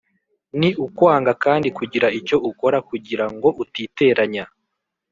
[0.59, 4.45] Ni ukwanga kandi kugira icyo ukora kugira ngo utiteranya.